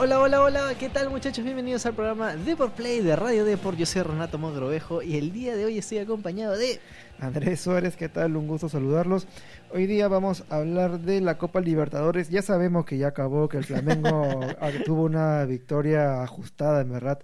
Hola, 0.00 0.20
hola, 0.20 0.40
hola, 0.42 0.74
¿qué 0.78 0.88
tal 0.88 1.10
muchachos? 1.10 1.44
Bienvenidos 1.44 1.84
al 1.84 1.92
programa 1.92 2.36
Deport 2.36 2.72
Play 2.74 3.00
de 3.00 3.16
Radio 3.16 3.44
Deport. 3.44 3.76
Yo 3.76 3.84
soy 3.84 4.02
Renato 4.02 4.38
Mogrovejo 4.38 5.02
y 5.02 5.16
el 5.16 5.32
día 5.32 5.56
de 5.56 5.64
hoy 5.64 5.76
estoy 5.76 5.98
acompañado 5.98 6.56
de... 6.56 6.78
Andrés 7.18 7.62
Suárez, 7.62 7.96
¿qué 7.96 8.08
tal? 8.08 8.36
Un 8.36 8.46
gusto 8.46 8.68
saludarlos. 8.68 9.26
Hoy 9.72 9.86
día 9.86 10.06
vamos 10.06 10.44
a 10.50 10.58
hablar 10.58 11.00
de 11.00 11.20
la 11.20 11.36
Copa 11.36 11.60
Libertadores. 11.60 12.30
Ya 12.30 12.42
sabemos 12.42 12.84
que 12.84 12.96
ya 12.96 13.08
acabó, 13.08 13.48
que 13.48 13.56
el 13.56 13.64
Flamengo 13.64 14.38
tuvo 14.84 15.02
una 15.02 15.44
victoria 15.46 16.22
ajustada, 16.22 16.80
en 16.80 16.92
verdad. 16.92 17.18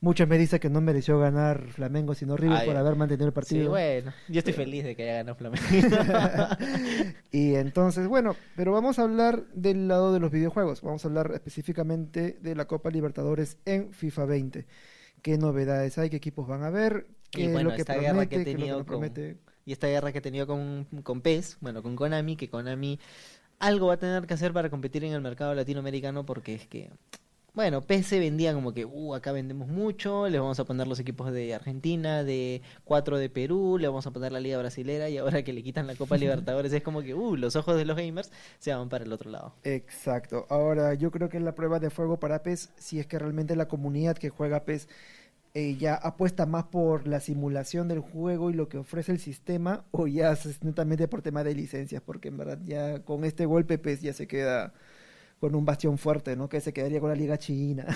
Muchos 0.00 0.28
me 0.28 0.36
dicen 0.36 0.58
que 0.58 0.68
no 0.68 0.80
mereció 0.80 1.18
ganar 1.18 1.68
Flamengo, 1.68 2.14
sino 2.14 2.36
River 2.36 2.64
por 2.66 2.76
haber 2.76 2.96
mantenido 2.96 3.28
el 3.28 3.32
partido. 3.32 3.62
Sí, 3.62 3.68
bueno, 3.68 4.12
yo 4.28 4.38
estoy 4.38 4.52
feliz 4.52 4.84
de 4.84 4.96
que 4.96 5.04
haya 5.04 5.14
ganado 5.14 5.36
Flamengo. 5.36 5.64
y 7.30 7.54
entonces, 7.54 8.08
bueno, 8.08 8.34
pero 8.56 8.72
vamos 8.72 8.98
a 8.98 9.02
hablar 9.02 9.44
del 9.54 9.86
lado 9.86 10.12
de 10.12 10.20
los 10.20 10.30
videojuegos. 10.32 10.82
Vamos 10.82 11.04
a 11.04 11.08
hablar 11.08 11.30
específicamente 11.34 12.25
de 12.32 12.54
la 12.54 12.66
Copa 12.66 12.90
Libertadores 12.90 13.58
en 13.64 13.92
FIFA 13.92 14.24
20. 14.26 14.66
¿Qué 15.22 15.38
novedades 15.38 15.98
hay? 15.98 16.10
¿Qué 16.10 16.16
equipos 16.16 16.46
van 16.46 16.62
a 16.62 16.70
ver? 16.70 17.06
¿Qué 17.30 17.42
y 17.42 17.48
bueno, 17.48 17.70
lo 17.70 17.74
que 17.74 17.82
esta 17.82 17.94
promete, 17.94 18.12
guerra 18.12 18.26
que 18.26 18.36
he 18.36 18.44
tenido 18.44 18.86
con, 18.86 19.10
y 19.64 19.72
esta 19.72 19.88
guerra 19.88 20.12
que 20.12 20.18
he 20.18 20.22
tenido 20.22 20.46
con, 20.46 20.86
con 21.02 21.20
PES, 21.20 21.58
bueno, 21.60 21.82
con 21.82 21.96
Konami, 21.96 22.36
que 22.36 22.48
Konami 22.48 23.00
algo 23.58 23.88
va 23.88 23.94
a 23.94 23.98
tener 23.98 24.26
que 24.26 24.34
hacer 24.34 24.52
para 24.52 24.70
competir 24.70 25.04
en 25.04 25.12
el 25.12 25.20
mercado 25.20 25.54
latinoamericano 25.54 26.26
porque 26.26 26.54
es 26.54 26.66
que 26.66 26.90
bueno, 27.56 27.82
se 28.02 28.20
vendía 28.20 28.52
como 28.52 28.74
que, 28.74 28.84
uh, 28.84 29.14
acá 29.14 29.32
vendemos 29.32 29.66
mucho, 29.66 30.28
le 30.28 30.38
vamos 30.38 30.60
a 30.60 30.64
poner 30.64 30.86
los 30.86 31.00
equipos 31.00 31.32
de 31.32 31.54
Argentina, 31.54 32.22
de 32.22 32.60
cuatro 32.84 33.16
de 33.16 33.30
Perú, 33.30 33.78
le 33.78 33.88
vamos 33.88 34.06
a 34.06 34.10
poner 34.10 34.30
la 34.30 34.40
Liga 34.40 34.58
Brasilera 34.58 35.08
y 35.08 35.16
ahora 35.16 35.42
que 35.42 35.54
le 35.54 35.62
quitan 35.62 35.86
la 35.86 35.94
Copa 35.94 36.16
Libertadores 36.18 36.70
es 36.74 36.82
como 36.82 37.00
que, 37.00 37.14
uh, 37.14 37.34
los 37.34 37.56
ojos 37.56 37.78
de 37.78 37.86
los 37.86 37.96
gamers 37.96 38.30
se 38.58 38.74
van 38.74 38.90
para 38.90 39.04
el 39.06 39.12
otro 39.12 39.30
lado. 39.30 39.54
Exacto. 39.64 40.46
Ahora, 40.50 40.92
yo 40.92 41.10
creo 41.10 41.30
que 41.30 41.40
la 41.40 41.54
prueba 41.54 41.80
de 41.80 41.88
fuego 41.88 42.20
para 42.20 42.42
PES, 42.42 42.68
si 42.76 43.00
es 43.00 43.06
que 43.06 43.18
realmente 43.18 43.56
la 43.56 43.68
comunidad 43.68 44.18
que 44.18 44.28
juega 44.28 44.66
PES 44.66 44.86
eh, 45.54 45.78
ya 45.78 45.94
apuesta 45.94 46.44
más 46.44 46.64
por 46.64 47.08
la 47.08 47.20
simulación 47.20 47.88
del 47.88 48.00
juego 48.00 48.50
y 48.50 48.52
lo 48.52 48.68
que 48.68 48.76
ofrece 48.76 49.12
el 49.12 49.18
sistema, 49.18 49.86
o 49.92 50.06
ya 50.06 50.32
es 50.32 50.62
netamente 50.62 51.08
por 51.08 51.22
tema 51.22 51.42
de 51.42 51.54
licencias, 51.54 52.02
porque 52.04 52.28
en 52.28 52.36
verdad 52.36 52.58
ya 52.66 53.02
con 53.02 53.24
este 53.24 53.46
golpe 53.46 53.78
PES 53.78 54.02
ya 54.02 54.12
se 54.12 54.26
queda 54.26 54.74
con 55.40 55.54
un 55.54 55.64
bastión 55.64 55.98
fuerte, 55.98 56.34
¿no? 56.36 56.48
Que 56.48 56.60
se 56.60 56.72
quedaría 56.72 57.00
con 57.00 57.10
la 57.10 57.14
liga 57.16 57.38
china, 57.38 57.86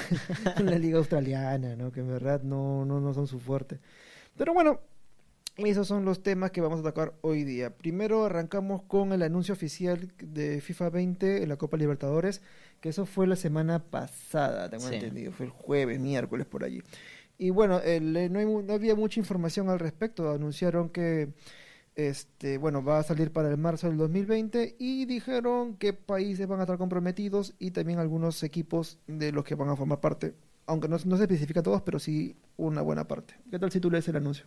con 0.56 0.66
la 0.66 0.78
liga 0.78 0.98
australiana, 0.98 1.74
¿no? 1.76 1.90
Que 1.92 2.00
en 2.00 2.08
verdad 2.08 2.42
no, 2.42 2.84
no, 2.84 3.00
no 3.00 3.14
son 3.14 3.26
su 3.26 3.38
fuerte. 3.40 3.80
Pero 4.36 4.52
bueno, 4.54 4.80
esos 5.56 5.86
son 5.88 6.04
los 6.04 6.22
temas 6.22 6.50
que 6.50 6.60
vamos 6.60 6.80
a 6.80 6.82
tocar 6.82 7.14
hoy 7.22 7.44
día. 7.44 7.70
Primero 7.76 8.24
arrancamos 8.24 8.82
con 8.82 9.12
el 9.12 9.22
anuncio 9.22 9.52
oficial 9.52 10.12
de 10.22 10.60
FIFA 10.60 10.90
20 10.90 11.42
en 11.42 11.48
la 11.48 11.56
Copa 11.56 11.76
Libertadores, 11.76 12.40
que 12.80 12.88
eso 12.90 13.04
fue 13.06 13.26
la 13.26 13.36
semana 13.36 13.78
pasada, 13.84 14.70
tengo 14.70 14.88
Sí. 14.88 14.94
entendido, 14.94 15.32
fue 15.32 15.46
el 15.46 15.52
jueves, 15.52 15.98
miércoles 16.00 16.46
por 16.46 16.64
allí. 16.64 16.82
Y 17.36 17.50
bueno, 17.50 17.80
el- 17.80 18.16
eh, 18.16 18.28
no, 18.28 18.38
hay 18.38 18.46
mu- 18.46 18.62
no 18.62 18.74
había 18.74 18.94
mucha 18.94 19.18
información 19.20 19.68
al 19.70 19.78
respecto, 19.78 20.30
anunciaron 20.30 20.88
que 20.90 21.28
este, 21.96 22.58
bueno, 22.58 22.82
va 22.84 22.98
a 22.98 23.02
salir 23.02 23.32
para 23.32 23.50
el 23.50 23.58
marzo 23.58 23.88
del 23.88 23.96
2020 23.98 24.76
y 24.78 25.04
dijeron 25.06 25.76
qué 25.76 25.92
países 25.92 26.46
van 26.46 26.60
a 26.60 26.62
estar 26.62 26.78
comprometidos 26.78 27.54
y 27.58 27.72
también 27.72 27.98
algunos 27.98 28.42
equipos 28.42 28.98
de 29.06 29.32
los 29.32 29.44
que 29.44 29.54
van 29.54 29.68
a 29.68 29.76
formar 29.76 30.00
parte, 30.00 30.34
aunque 30.66 30.88
no, 30.88 30.96
no 31.04 31.16
se 31.16 31.22
especifica 31.24 31.62
todos, 31.62 31.82
pero 31.82 31.98
sí 31.98 32.36
una 32.56 32.82
buena 32.82 33.08
parte. 33.08 33.34
¿Qué 33.50 33.58
tal 33.58 33.72
si 33.72 33.80
tú 33.80 33.90
lees 33.90 34.06
el 34.08 34.16
anuncio? 34.16 34.46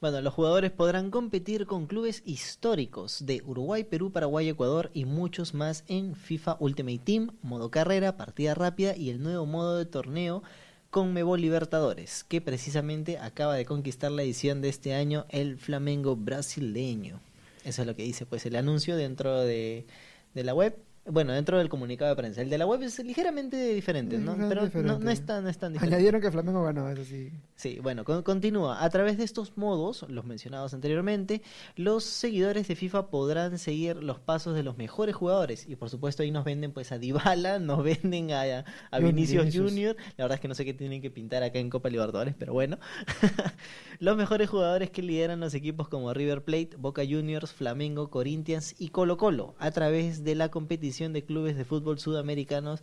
Bueno, 0.00 0.20
los 0.20 0.32
jugadores 0.32 0.70
podrán 0.70 1.10
competir 1.10 1.66
con 1.66 1.86
clubes 1.86 2.22
históricos 2.24 3.26
de 3.26 3.42
Uruguay, 3.44 3.84
Perú, 3.84 4.12
Paraguay, 4.12 4.48
Ecuador 4.48 4.90
y 4.94 5.04
muchos 5.04 5.54
más 5.54 5.84
en 5.88 6.14
FIFA 6.14 6.56
Ultimate 6.60 7.00
Team, 7.00 7.32
modo 7.42 7.70
carrera, 7.70 8.16
partida 8.16 8.54
rápida 8.54 8.96
y 8.96 9.10
el 9.10 9.22
nuevo 9.22 9.44
modo 9.44 9.76
de 9.76 9.86
torneo 9.86 10.42
Conmebol 10.90 11.40
Libertadores, 11.40 12.24
que 12.24 12.40
precisamente 12.40 13.18
acaba 13.18 13.54
de 13.54 13.66
conquistar 13.66 14.10
la 14.10 14.22
edición 14.22 14.62
de 14.62 14.70
este 14.70 14.94
año 14.94 15.26
el 15.28 15.58
Flamengo 15.58 16.16
brasileño. 16.16 17.20
Eso 17.64 17.82
es 17.82 17.86
lo 17.86 17.94
que 17.94 18.04
dice 18.04 18.24
pues 18.24 18.46
el 18.46 18.56
anuncio 18.56 18.96
dentro 18.96 19.40
de, 19.40 19.86
de 20.34 20.44
la 20.44 20.54
web. 20.54 20.74
Bueno, 21.10 21.32
dentro 21.32 21.58
del 21.58 21.68
comunicado 21.68 22.10
de 22.10 22.16
prensa. 22.16 22.42
El 22.42 22.50
de 22.50 22.58
la 22.58 22.66
web 22.66 22.82
es 22.82 22.98
ligeramente 22.98 23.74
diferente, 23.74 24.18
¿no? 24.18 24.32
Pero 24.48 24.60
no, 24.60 24.66
diferente. 24.66 25.04
no 25.04 25.10
es 25.10 25.24
tan, 25.24 25.44
no 25.44 25.50
es 25.50 25.58
tan 25.58 25.72
diferente. 25.72 25.96
Añadieron 25.96 26.20
que 26.20 26.30
Flamengo 26.30 26.62
ganó, 26.64 26.88
eso 26.90 27.04
sí. 27.04 27.30
Sí, 27.56 27.78
bueno, 27.82 28.04
con- 28.04 28.22
continúa. 28.22 28.84
A 28.84 28.90
través 28.90 29.18
de 29.18 29.24
estos 29.24 29.56
modos, 29.56 30.04
los 30.08 30.24
mencionados 30.24 30.74
anteriormente, 30.74 31.42
los 31.76 32.04
seguidores 32.04 32.68
de 32.68 32.76
FIFA 32.76 33.08
podrán 33.10 33.58
seguir 33.58 33.96
los 34.02 34.20
pasos 34.20 34.54
de 34.54 34.62
los 34.62 34.76
mejores 34.76 35.16
jugadores. 35.16 35.66
Y 35.68 35.76
por 35.76 35.88
supuesto 35.90 36.22
ahí 36.22 36.30
nos 36.30 36.44
venden 36.44 36.72
pues 36.72 36.92
a 36.92 36.98
Dybala, 36.98 37.58
nos 37.58 37.82
venden 37.82 38.30
a, 38.32 38.64
a 38.90 38.98
Vinicius. 38.98 39.54
Junior. 39.54 39.96
La 40.16 40.24
verdad 40.24 40.34
es 40.36 40.40
que 40.40 40.48
no 40.48 40.54
sé 40.54 40.64
qué 40.64 40.74
tienen 40.74 41.00
que 41.00 41.10
pintar 41.10 41.42
acá 41.42 41.58
en 41.58 41.70
Copa 41.70 41.88
Libertadores, 41.88 42.34
pero 42.38 42.52
bueno. 42.52 42.78
los 43.98 44.16
mejores 44.16 44.48
jugadores 44.50 44.90
que 44.90 45.02
lideran 45.02 45.40
los 45.40 45.54
equipos 45.54 45.88
como 45.88 46.12
River 46.12 46.44
Plate, 46.44 46.70
Boca 46.78 47.02
Juniors, 47.08 47.52
Flamengo, 47.52 48.10
Corinthians 48.10 48.74
y 48.78 48.90
Colo 48.90 49.16
Colo, 49.16 49.54
a 49.58 49.70
través 49.70 50.22
de 50.22 50.34
la 50.34 50.50
competición 50.50 50.97
de 51.06 51.24
clubes 51.24 51.56
de 51.56 51.64
fútbol 51.64 51.98
sudamericanos 52.00 52.80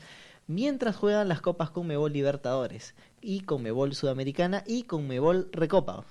mientras 0.48 0.96
juegan 0.96 1.28
las 1.28 1.42
copas 1.42 1.70
Conmebol 1.70 2.14
Libertadores 2.14 2.94
y 3.22 3.42
Conmebol 3.42 3.94
Sudamericana 3.94 4.64
y 4.66 4.84
Conmebol 4.84 5.50
Recopa. 5.52 6.06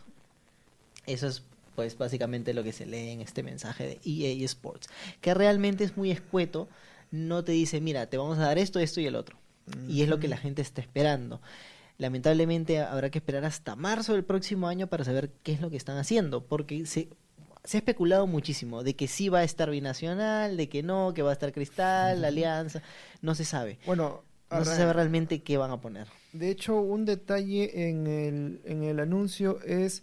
Eso 1.06 1.26
es 1.26 1.42
pues 1.74 1.96
básicamente 1.98 2.54
lo 2.54 2.62
que 2.62 2.72
se 2.72 2.86
lee 2.86 3.10
en 3.10 3.20
este 3.20 3.42
mensaje 3.42 3.84
de 3.86 4.00
EA 4.04 4.44
Sports, 4.44 4.88
que 5.20 5.34
realmente 5.34 5.82
es 5.82 5.96
muy 5.96 6.10
escueto, 6.10 6.68
no 7.10 7.42
te 7.42 7.52
dice, 7.52 7.80
mira, 7.80 8.06
te 8.06 8.16
vamos 8.16 8.38
a 8.38 8.42
dar 8.42 8.58
esto, 8.58 8.78
esto 8.78 9.00
y 9.00 9.06
el 9.06 9.16
otro. 9.16 9.38
Y 9.88 10.02
es 10.02 10.08
lo 10.08 10.20
que 10.20 10.28
la 10.28 10.36
gente 10.36 10.62
está 10.62 10.82
esperando. 10.82 11.40
Lamentablemente 11.96 12.80
habrá 12.80 13.10
que 13.10 13.18
esperar 13.18 13.44
hasta 13.44 13.76
marzo 13.76 14.12
del 14.12 14.24
próximo 14.24 14.68
año 14.68 14.88
para 14.88 15.04
saber 15.04 15.30
qué 15.42 15.52
es 15.52 15.60
lo 15.60 15.70
que 15.70 15.76
están 15.76 15.96
haciendo, 15.96 16.44
porque 16.44 16.86
se, 16.86 17.08
se 17.64 17.76
ha 17.76 17.80
especulado 17.80 18.26
muchísimo 18.26 18.82
de 18.82 18.94
que 18.94 19.08
sí 19.08 19.28
va 19.30 19.38
a 19.40 19.44
estar 19.44 19.70
binacional, 19.70 20.56
de 20.56 20.68
que 20.68 20.82
no, 20.82 21.12
que 21.14 21.22
va 21.22 21.30
a 21.30 21.32
estar 21.32 21.50
Cristal, 21.52 22.20
la 22.22 22.28
Alianza, 22.28 22.82
no 23.22 23.34
se 23.34 23.44
sabe. 23.44 23.78
Bueno, 23.86 24.22
No 24.50 24.64
se 24.64 24.76
sabe 24.76 24.92
realmente 24.92 25.42
qué 25.42 25.56
van 25.56 25.70
a 25.70 25.80
poner. 25.80 26.06
de 26.32 26.50
hecho, 26.50 26.76
un 26.80 27.04
detalle 27.06 27.88
en 27.88 28.06
el, 28.06 28.60
en 28.64 28.82
el 28.84 29.00
anuncio 29.00 29.60
es 29.62 30.02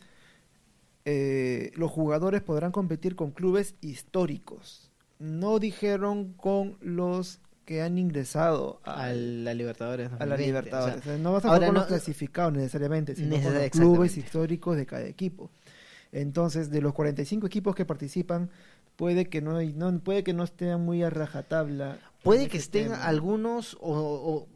eh, 1.06 1.72
los 1.76 1.92
jugadores 1.92 2.42
podrán 2.42 2.72
competir 2.72 3.16
con 3.16 3.32
clubes 3.32 3.76
históricos. 3.82 4.92
No 5.20 5.60
dijeron 5.60 6.34
con 6.34 6.78
los 6.82 7.40
que 7.66 7.82
han 7.82 7.98
ingresado 7.98 8.82
A 8.84 9.12
la 9.14 9.54
Libertadores. 9.54 10.08
a 10.20 10.26
la 10.26 10.36
2020, 10.36 10.46
Libertadores. 10.48 10.98
o 10.98 11.02
sea, 11.04 11.12
O 11.14 11.16
sea, 11.16 11.24
no 11.24 11.34
vas 11.34 11.46
a 11.46 11.48
jugar 11.48 11.66
con 11.66 11.74
no- 11.76 11.80
los 11.82 11.88
clasificados 11.88 12.54
necesariamente, 12.54 13.16
sino 13.16 13.36
con 13.42 13.54
los 13.54 13.70
clubes 13.70 14.18
históricos 14.18 14.76
de 14.78 14.86
cada 14.86 15.06
equipo. 15.06 15.50
Entonces, 16.12 16.70
de 16.70 16.82
los 16.82 16.94
45 16.94 17.48
equipos 17.48 17.76
que 17.76 17.86
participan, 17.86 18.50
puede 18.96 19.30
que 19.30 19.42
no, 19.42 19.62
no 19.62 20.00
puede 20.00 20.24
que 20.24 20.34
no 20.34 20.44
estén 20.44 20.82
muy 20.82 21.04
a 21.04 21.10
rajatabla. 21.10 22.00
Puede 22.24 22.48
que 22.50 22.58
estén 22.58 22.90
tema. 22.90 23.04
algunos 23.04 23.78
o, 23.82 24.48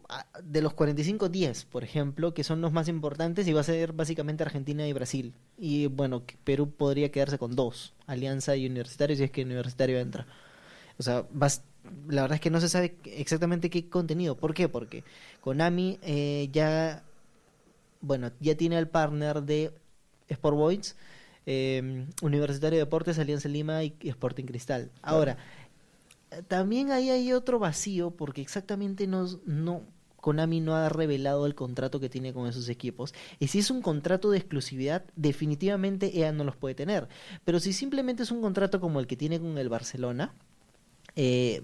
de 0.43 0.61
los 0.61 0.73
45 0.73 1.29
10, 1.29 1.66
por 1.66 1.83
ejemplo, 1.83 2.33
que 2.33 2.43
son 2.43 2.61
los 2.61 2.71
más 2.71 2.88
importantes 2.88 3.47
y 3.47 3.53
va 3.53 3.61
a 3.61 3.63
ser 3.63 3.93
básicamente 3.93 4.43
Argentina 4.43 4.88
y 4.88 4.93
Brasil. 4.93 5.33
Y 5.57 5.88
bueno, 5.88 6.23
Perú 6.43 6.69
podría 6.71 7.11
quedarse 7.11 7.39
con 7.39 7.55
dos, 7.55 7.93
Alianza 8.05 8.55
y 8.55 8.67
Universitario 8.67 9.16
si 9.16 9.23
es 9.23 9.31
que 9.31 9.41
Universitario 9.43 9.97
entra. 9.97 10.27
O 10.97 11.03
sea, 11.03 11.25
vas- 11.31 11.63
la 12.07 12.23
verdad 12.23 12.35
es 12.35 12.41
que 12.41 12.49
no 12.49 12.61
se 12.61 12.69
sabe 12.69 12.97
exactamente 13.05 13.69
qué 13.69 13.90
contenido. 13.90 14.37
¿Por 14.37 14.53
qué? 14.53 14.69
Porque 14.69 15.03
Konami 15.41 15.99
eh, 16.02 16.49
ya, 16.52 17.03
bueno, 18.02 18.31
ya 18.40 18.55
tiene 18.55 18.78
al 18.78 18.90
partner 18.90 19.43
de 19.43 19.73
Sport 20.29 20.57
Boys, 20.57 20.96
eh, 21.45 22.07
Universitario 22.21 22.77
de 22.77 22.85
Deportes, 22.85 23.19
Alianza 23.19 23.49
Lima 23.49 23.83
y 23.83 23.95
Sporting 24.01 24.45
Cristal. 24.45 24.91
Ahora, 25.01 25.37
eh, 26.31 26.41
también 26.47 26.91
ahí 26.91 27.09
hay 27.09 27.33
otro 27.33 27.59
vacío 27.59 28.11
porque 28.11 28.41
exactamente 28.41 29.07
no, 29.07 29.27
no 29.45 29.83
Konami 30.25 30.59
no 30.59 30.75
ha 30.75 30.89
revelado 30.89 31.45
el 31.45 31.53
contrato 31.53 31.99
que 31.99 32.09
tiene 32.09 32.33
con 32.33 32.47
esos 32.47 32.67
equipos. 32.67 33.13
Y 33.39 33.49
si 33.49 33.59
es 33.59 33.69
un 33.69 33.83
contrato 33.83 34.31
de 34.31 34.39
exclusividad, 34.39 35.03
definitivamente 35.15 36.19
EA 36.19 36.31
no 36.31 36.43
los 36.43 36.55
puede 36.55 36.73
tener. 36.73 37.07
Pero 37.43 37.59
si 37.59 37.73
simplemente 37.73 38.23
es 38.23 38.31
un 38.31 38.41
contrato 38.41 38.81
como 38.81 38.99
el 38.99 39.05
que 39.05 39.15
tiene 39.15 39.39
con 39.39 39.59
el 39.59 39.69
Barcelona, 39.69 40.33
eh, 41.15 41.61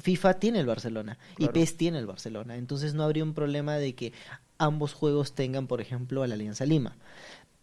FIFA 0.00 0.34
tiene 0.34 0.58
el 0.58 0.66
Barcelona 0.66 1.16
y. 1.38 1.46
PES 1.46 1.76
tiene 1.76 2.00
el 2.00 2.06
Barcelona. 2.06 2.56
Entonces 2.56 2.94
no 2.94 3.04
habría 3.04 3.22
un 3.22 3.34
problema 3.34 3.76
de 3.76 3.94
que 3.94 4.12
ambos 4.58 4.92
juegos 4.92 5.34
tengan, 5.34 5.68
por 5.68 5.80
ejemplo, 5.80 6.24
a 6.24 6.26
la 6.26 6.34
Alianza 6.34 6.66
Lima. 6.66 6.96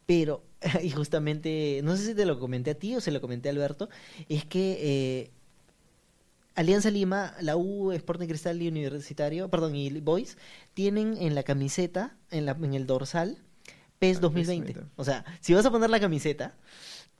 Pero, 0.05 0.44
y 0.83 0.89
justamente, 0.91 1.81
no 1.83 1.95
sé 1.95 2.05
si 2.05 2.15
te 2.15 2.25
lo 2.25 2.39
comenté 2.39 2.71
a 2.71 2.75
ti 2.75 2.95
o 2.95 3.01
se 3.01 3.11
lo 3.11 3.21
comenté 3.21 3.50
a 3.50 3.51
Alberto, 3.51 3.89
es 4.29 4.45
que 4.45 4.77
eh, 4.81 5.31
Alianza 6.55 6.91
Lima, 6.91 7.35
la 7.41 7.57
U, 7.57 7.91
Sporting 7.91 8.27
Cristal 8.27 8.61
y 8.61 8.67
Universitario, 8.67 9.50
perdón, 9.50 9.75
y 9.75 9.89
Boys, 10.01 10.38
tienen 10.73 11.17
en 11.17 11.35
la 11.35 11.44
camiseta, 11.44 12.15
en, 12.29 12.45
la, 12.45 12.51
en 12.51 12.73
el 12.73 12.85
dorsal, 12.85 13.38
PES 14.00 14.17
Ah, 14.17 14.21
2020. 14.21 14.73
PES 14.73 14.83
O 14.95 15.03
sea, 15.03 15.25
si 15.39 15.53
vas 15.53 15.65
a 15.65 15.71
poner 15.71 15.89
la 15.89 16.00
camiseta, 16.00 16.55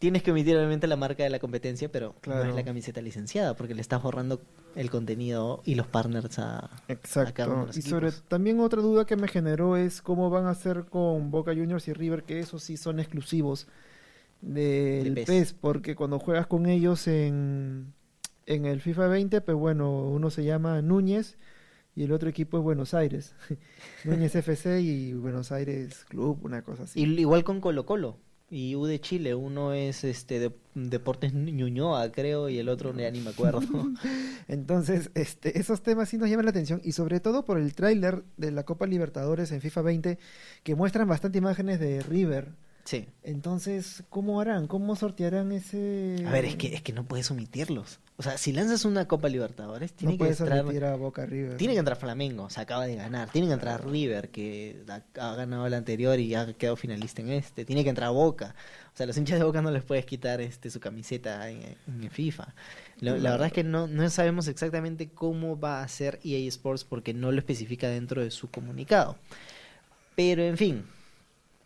tienes 0.04 0.22
que 0.22 0.32
omitir 0.32 0.58
obviamente 0.58 0.86
la 0.86 0.98
marca 0.98 1.24
de 1.24 1.30
la 1.30 1.40
competencia, 1.40 1.90
pero 1.90 2.08
no 2.08 2.20
Claro. 2.20 2.50
es 2.50 2.56
la 2.56 2.66
camiseta 2.66 3.02
licenciada, 3.02 3.56
porque 3.56 3.74
le 3.74 3.80
estás 3.80 4.04
borrando 4.04 4.42
el 4.76 4.90
contenido 4.90 5.62
y 5.64 5.76
los 5.76 5.88
partners 5.88 6.40
a, 6.40 6.58
a 6.66 6.68
cada 6.68 6.68
uno 6.68 6.90
Exacto. 6.90 7.44
de 7.46 7.66
los 7.68 7.78
Y 7.78 7.82
sobre 7.84 8.12
también 8.28 8.60
otra 8.60 8.82
duda 8.82 9.06
que 9.06 9.16
me 9.16 9.30
generó 9.30 9.78
es 9.78 10.02
cómo 10.02 10.30
van 10.30 10.46
a 10.46 10.50
hacer 10.50 10.88
con 10.90 11.32
Boca 11.32 11.54
Juniors 11.54 11.88
y 11.88 11.94
River, 11.94 12.24
que 12.24 12.40
esos 12.40 12.62
sí 12.64 12.76
son 12.76 13.00
exclusivos 13.00 13.66
del 14.42 15.16
De 15.16 15.24
PES. 15.24 15.26
PES, 15.26 15.54
porque 15.54 15.96
cuando 15.96 16.20
juegas 16.20 16.48
con 16.48 16.66
ellos 16.66 17.08
en, 17.08 17.94
en 18.46 18.66
el 18.66 18.82
FIFA 18.82 19.08
20, 19.08 19.40
pues 19.40 19.56
bueno, 19.58 20.02
uno 20.02 20.30
se 20.32 20.44
llama 20.44 20.82
Núñez 20.82 21.38
y 21.96 22.04
el 22.04 22.12
otro 22.12 22.28
equipo 22.28 22.58
es 22.58 22.64
Buenos 22.66 22.94
Aires. 22.94 23.36
Núñez 24.04 24.36
FC 24.36 24.82
y 24.82 25.14
Buenos 25.14 25.54
Aires 25.54 26.04
Club, 26.10 26.40
una 26.44 26.62
cosa 26.62 26.84
así. 26.84 27.00
Y 27.00 27.20
igual 27.22 27.46
con 27.46 27.62
Colo 27.62 27.86
Colo 27.86 28.18
y 28.54 28.76
U 28.76 28.86
de 28.86 29.02
Chile, 29.02 29.34
uno 29.34 29.74
es 29.74 30.04
este 30.04 30.40
de, 30.40 30.52
Deportes 30.76 31.34
Ñuñoa, 31.34 32.12
creo, 32.12 32.50
y 32.50 32.60
el 32.60 32.70
otro 32.70 32.96
ya 32.96 33.10
ni 33.10 33.20
me 33.20 33.32
acuerdo. 33.32 33.62
Entonces, 34.48 35.10
este, 35.16 35.60
esos 35.60 35.82
temas 35.82 36.10
sí 36.10 36.18
nos 36.18 36.30
llaman 36.30 36.46
la 36.46 36.52
atención 36.52 36.80
y 36.84 36.92
sobre 36.92 37.20
todo 37.20 37.46
por 37.46 37.58
el 37.58 37.74
tráiler 37.74 38.24
de 38.38 38.52
la 38.52 38.64
Copa 38.64 38.86
Libertadores 38.86 39.52
en 39.52 39.62
FIFA 39.62 39.82
20 39.82 40.20
que 40.64 40.76
muestran 40.76 41.08
bastante 41.08 41.40
imágenes 41.40 41.80
de 41.80 42.02
River. 42.04 42.50
Sí. 42.84 43.08
Entonces, 43.24 44.04
¿cómo 44.10 44.40
harán? 44.42 44.68
¿Cómo 44.68 44.96
sortearán 44.96 45.52
ese...? 45.52 46.24
A 46.28 46.32
ver, 46.32 46.46
es 46.46 46.56
que, 46.56 46.74
es 46.76 46.82
que 46.82 46.94
no 46.94 47.04
puedes 47.06 47.30
omitirlos. 47.32 48.00
O 48.16 48.22
sea, 48.22 48.38
si 48.38 48.52
lanzas 48.54 48.86
una 48.86 49.08
Copa 49.08 49.28
Libertadores, 49.28 49.92
tiene 49.94 50.14
no 50.18 50.24
que 50.24 50.30
entrar, 50.32 50.94
a 50.94 50.96
Boca 50.96 51.26
River. 51.26 51.58
tiene 51.58 51.74
que 51.74 51.80
entrar 51.80 51.98
Flamengo, 51.98 52.48
se 52.52 52.62
acaba 52.62 52.86
de 52.86 52.96
ganar. 52.96 53.30
Tiene 53.32 53.48
que 53.48 53.54
entrar 53.54 53.84
River, 53.90 54.30
que 54.30 54.84
ha, 54.88 55.02
ha 55.32 55.36
ganado 55.36 55.66
el 55.66 55.74
anterior 55.74 56.20
y 56.20 56.36
ha 56.36 56.54
quedado 56.54 56.76
finalista 56.76 57.22
en 57.24 57.30
este. 57.30 57.66
Tiene 57.66 57.84
que 57.84 57.90
entrar 57.90 58.12
Boca. 58.12 58.54
O 58.94 58.98
sea, 58.98 59.08
los 59.08 59.18
hinchas 59.18 59.40
de 59.40 59.46
Boca 59.46 59.64
no 59.64 59.72
les 59.72 59.84
puedes 59.84 60.06
quitar 60.06 60.42
este 60.42 60.70
su 60.70 60.80
camiseta 60.80 61.50
en, 61.50 61.76
en 61.88 62.12
FIFA. 62.12 62.54
Lo- 63.00 63.18
La 63.18 63.32
verdad 63.32 63.48
es 63.48 63.54
que 63.54 63.64
no, 63.64 63.88
no 63.88 64.08
sabemos 64.12 64.48
exactamente 64.48 65.10
cómo 65.10 65.60
va 65.60 65.82
a 65.82 65.88
ser 65.88 66.20
EA 66.24 66.48
Sports 66.50 66.84
porque 66.84 67.16
no 67.16 67.32
lo 67.32 67.40
especifica 67.40 67.88
dentro 67.90 68.22
de 68.22 68.30
su 68.30 68.48
comunicado. 68.52 69.18
Pero 70.16 70.44
en 70.44 70.58
fin, 70.58 70.84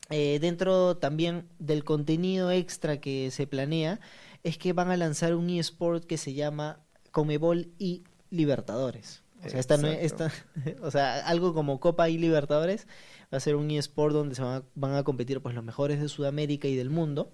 eh, 0.10 0.40
dentro 0.40 0.98
también 0.98 1.48
del 1.60 1.84
contenido 1.84 2.52
extra 2.52 3.00
que 3.02 3.30
se 3.32 3.48
planea 3.48 4.00
es 4.44 4.58
que 4.58 4.74
van 4.74 4.90
a 4.90 4.98
lanzar 4.98 5.36
un 5.36 5.50
eSport 5.50 6.06
que 6.06 6.18
se 6.18 6.34
llama 6.34 6.80
Comebol 7.12 7.70
y 7.78 8.04
Libertadores. 8.30 9.24
O 9.46 9.50
sea, 9.50 9.60
esta 9.60 9.78
no 9.78 9.88
es- 9.88 10.00
esta- 10.12 10.32
o 10.82 10.92
sea, 10.92 11.26
algo 11.28 11.54
como 11.54 11.80
Copa 11.80 12.10
y 12.10 12.18
Libertadores 12.18 12.88
va 13.34 13.38
a 13.38 13.42
ser 13.42 13.56
un 13.56 13.70
eSport 13.72 14.14
donde 14.14 14.36
se 14.36 14.42
van 14.42 14.62
a, 14.62 14.64
van 14.76 14.96
a 14.96 15.04
competir 15.04 15.42
pues 15.42 15.54
los 15.56 15.64
mejores 15.64 16.00
de 16.02 16.08
Sudamérica 16.10 16.68
y 16.68 16.76
del 16.76 16.90
mundo 16.90 17.32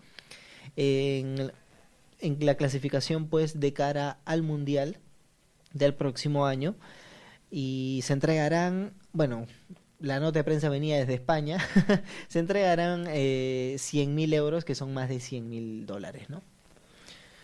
en, 0.75 1.51
en 2.19 2.37
la 2.45 2.55
clasificación 2.55 3.27
pues 3.27 3.59
de 3.59 3.73
cara 3.73 4.19
al 4.25 4.43
Mundial 4.43 4.97
del 5.73 5.93
próximo 5.93 6.45
año 6.45 6.75
y 7.51 8.01
se 8.03 8.13
entregarán, 8.13 8.93
bueno, 9.11 9.45
la 9.99 10.19
nota 10.19 10.39
de 10.39 10.43
prensa 10.43 10.69
venía 10.69 10.97
desde 10.97 11.13
España, 11.13 11.57
se 12.27 12.39
entregarán 12.39 13.05
eh, 13.09 13.75
100 13.79 14.15
mil 14.15 14.33
euros, 14.33 14.65
que 14.65 14.75
son 14.75 14.93
más 14.93 15.09
de 15.09 15.19
100 15.19 15.49
mil 15.49 15.85
dólares, 15.85 16.29
¿no? 16.29 16.41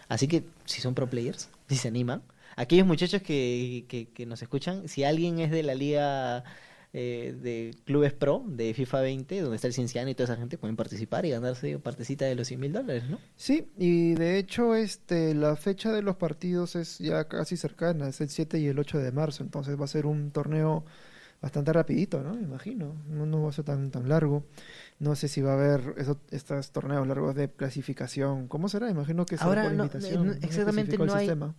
Así 0.08 0.28
que 0.28 0.44
si 0.66 0.82
son 0.82 0.96
pro 0.96 1.10
players, 1.10 1.50
si 1.70 1.76
se 1.76 1.88
animan, 1.88 2.24
aquellos 2.56 2.88
muchachos 2.88 3.22
que, 3.22 3.86
que, 3.88 4.10
que 4.10 4.26
nos 4.26 4.42
escuchan, 4.42 4.88
si 4.88 5.04
alguien 5.04 5.40
es 5.40 5.52
de 5.52 5.64
la 5.64 5.76
liga 5.76 6.44
eh, 6.92 7.36
de 7.40 7.76
clubes 7.86 8.14
pro 8.14 8.44
de 8.48 8.74
FIFA 8.74 9.02
20, 9.02 9.42
donde 9.42 9.58
está 9.58 9.68
el 9.68 9.74
Cienciano 9.74 10.10
y 10.10 10.16
toda 10.16 10.34
esa 10.34 10.38
gente, 10.38 10.58
pueden 10.58 10.76
participar 10.76 11.24
y 11.24 11.30
ganarse 11.30 11.78
partecita 11.78 12.26
de 12.26 12.34
los 12.34 12.48
100 12.48 12.60
mil 12.60 12.74
dólares, 12.74 13.04
¿no? 13.08 13.20
Sí, 13.36 13.70
y 13.78 14.16
de 14.16 14.40
hecho 14.40 14.74
este 14.74 15.36
la 15.36 15.56
fecha 15.56 15.92
de 15.92 16.02
los 16.02 16.16
partidos 16.16 16.76
es 16.76 16.98
ya 16.98 17.28
casi 17.28 17.58
cercana, 17.58 18.10
es 18.10 18.22
el 18.22 18.30
7 18.30 18.58
y 18.58 18.66
el 18.66 18.80
8 18.80 18.98
de 18.98 19.12
marzo, 19.12 19.44
entonces 19.44 19.80
va 19.80 19.86
a 19.86 19.88
ser 19.88 20.08
un 20.08 20.32
torneo 20.32 20.84
bastante 21.42 21.72
rapidito, 21.74 22.22
¿no? 22.22 22.36
Me 22.36 22.42
imagino, 22.44 22.96
no, 23.08 23.26
no 23.26 23.44
va 23.44 23.50
a 23.50 23.54
ser 23.54 23.66
tan, 23.66 23.92
tan 23.92 24.10
largo. 24.10 24.44
No 25.00 25.16
sé 25.16 25.28
si 25.28 25.42
va 25.42 25.52
a 25.52 25.54
haber 25.56 25.94
eso- 25.98 26.20
estos 26.32 26.72
torneos 26.72 27.08
largos 27.08 27.36
de 27.36 27.50
clasificación. 27.50 28.48
¿Cómo 28.48 28.68
será? 28.70 28.90
Imagino 28.90 29.26
que 29.26 29.38
será 29.38 29.48
Ahora, 29.48 29.64
por 29.64 29.72
no, 29.74 29.84
invitación. 29.86 30.28
no, 30.28 30.32
exactamente 30.34 30.98
no 30.98 31.14
hay- 31.14 31.26
sistema. 31.28 31.56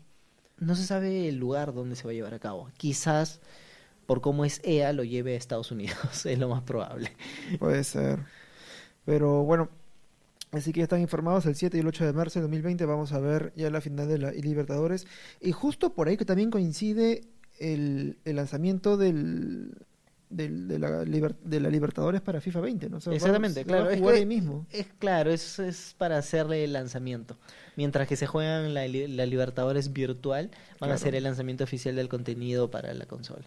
No 0.59 0.75
se 0.75 0.85
sabe 0.85 1.29
el 1.29 1.37
lugar 1.39 1.73
donde 1.73 1.97
se 1.97 2.05
va 2.05 2.11
a 2.11 2.15
llevar 2.15 2.35
a 2.35 2.39
cabo. 2.39 2.69
Quizás 2.77 3.41
por 4.07 4.21
cómo 4.21 4.45
es 4.45 4.61
EA 4.65 4.93
lo 4.93 5.05
lleve 5.05 5.35
a 5.35 5.37
Estados 5.39 5.71
Unidos, 5.71 5.97
es 6.27 6.39
lo 6.39 6.49
más 6.51 6.63
probable. 6.63 7.13
Puede 7.59 7.83
ser. 7.85 8.19
Pero 9.07 9.45
bueno, 9.45 9.71
así 10.53 10.73
que 10.73 10.79
ya 10.81 10.85
están 10.85 11.01
informados, 11.01 11.47
el 11.47 11.55
7 11.55 11.77
y 11.79 11.81
el 11.81 11.87
8 11.87 12.05
de 12.05 12.13
marzo 12.13 12.39
de 12.39 12.43
2020 12.43 12.85
vamos 12.85 13.13
a 13.13 13.21
ver 13.21 13.53
ya 13.57 13.71
la 13.71 13.81
final 13.81 14.09
de 14.09 14.19
la 14.19 14.31
Libertadores. 14.33 15.07
Y 15.41 15.53
justo 15.53 15.95
por 15.95 16.09
ahí 16.09 16.17
que 16.19 16.25
también 16.27 16.51
coincide 16.51 17.23
el, 17.61 18.17
el 18.25 18.37
lanzamiento 18.37 18.97
del, 18.97 19.73
del- 20.31 20.67
de, 20.67 20.79
la 20.79 21.05
liber- 21.05 21.37
de 21.45 21.61
la 21.61 21.69
Libertadores 21.71 22.21
para 22.21 22.41
FIFA 22.41 22.61
20, 22.61 22.91
¿no? 22.91 22.97
O 22.97 23.01
sea, 23.01 23.13
Exactamente, 23.13 23.65
claro, 23.65 23.91
es 23.91 23.99
jugar 24.01 24.15
que- 24.15 24.21
ahí 24.21 24.27
mismo. 24.27 24.67
Es 24.73 24.87
claro, 24.99 25.31
es, 25.31 25.59
es 25.61 25.95
para 25.97 26.19
hacerle 26.19 26.65
el 26.65 26.73
lanzamiento. 26.73 27.37
Mientras 27.77 28.09
que 28.09 28.17
se 28.17 28.27
juegan 28.27 28.75
la, 28.75 28.89
la 28.89 29.27
Libertadores 29.27 29.93
virtual, 29.93 30.51
van 30.51 30.79
Claro. 30.79 30.93
a 30.93 30.97
hacer 30.97 31.15
el 31.15 31.23
lanzamiento 31.25 31.63
oficial 31.65 31.95
del 31.97 32.09
contenido 32.09 32.71
para 32.71 32.93
la 32.95 33.07
consola. 33.07 33.45